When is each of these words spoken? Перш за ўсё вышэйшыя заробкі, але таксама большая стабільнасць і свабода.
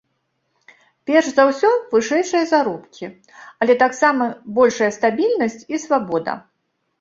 Перш 1.09 1.27
за 1.39 1.43
ўсё 1.49 1.69
вышэйшыя 1.93 2.43
заробкі, 2.53 3.05
але 3.61 3.73
таксама 3.85 4.25
большая 4.57 4.89
стабільнасць 4.97 5.61
і 5.75 5.83
свабода. 5.87 6.33